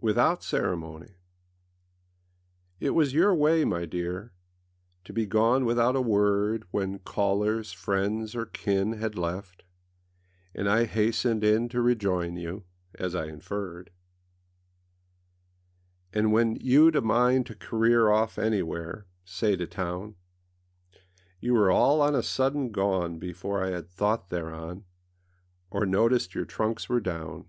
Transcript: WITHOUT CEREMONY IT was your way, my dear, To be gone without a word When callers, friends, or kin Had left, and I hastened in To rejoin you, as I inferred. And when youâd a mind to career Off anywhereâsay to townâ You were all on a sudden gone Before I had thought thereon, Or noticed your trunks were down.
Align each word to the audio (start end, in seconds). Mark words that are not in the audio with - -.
WITHOUT 0.00 0.44
CEREMONY 0.44 1.16
IT 2.78 2.90
was 2.90 3.12
your 3.12 3.34
way, 3.34 3.64
my 3.64 3.86
dear, 3.86 4.32
To 5.02 5.12
be 5.12 5.26
gone 5.26 5.64
without 5.64 5.96
a 5.96 6.00
word 6.00 6.62
When 6.70 7.00
callers, 7.00 7.72
friends, 7.72 8.36
or 8.36 8.46
kin 8.46 8.92
Had 8.92 9.18
left, 9.18 9.64
and 10.54 10.68
I 10.68 10.84
hastened 10.84 11.42
in 11.42 11.68
To 11.70 11.82
rejoin 11.82 12.36
you, 12.36 12.66
as 12.94 13.16
I 13.16 13.26
inferred. 13.26 13.90
And 16.12 16.30
when 16.30 16.56
youâd 16.60 16.94
a 16.94 17.00
mind 17.00 17.46
to 17.46 17.56
career 17.56 18.12
Off 18.12 18.36
anywhereâsay 18.36 19.58
to 19.58 19.66
townâ 19.66 20.14
You 21.40 21.54
were 21.54 21.72
all 21.72 22.00
on 22.00 22.14
a 22.14 22.22
sudden 22.22 22.70
gone 22.70 23.18
Before 23.18 23.64
I 23.64 23.70
had 23.70 23.88
thought 23.90 24.28
thereon, 24.28 24.84
Or 25.68 25.84
noticed 25.84 26.36
your 26.36 26.44
trunks 26.44 26.88
were 26.88 27.00
down. 27.00 27.46